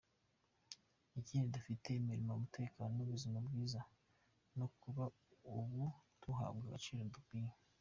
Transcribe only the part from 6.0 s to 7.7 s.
duhabwa agaciro gakwiye.